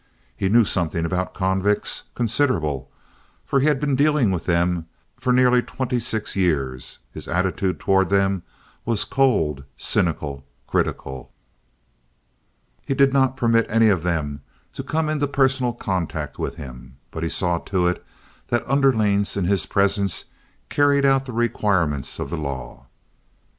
[0.35, 4.87] He knew something about convicts—considerable—for he had been dealing with them
[5.19, 6.97] for nearly twenty six years.
[7.13, 8.41] His attitude toward them
[8.83, 11.31] was cold, cynical, critical.
[12.83, 14.41] He did not permit any of them
[14.73, 18.03] to come into personal contact with him, but he saw to it
[18.47, 20.25] that underlings in his presence
[20.69, 22.87] carried out the requirements of the law.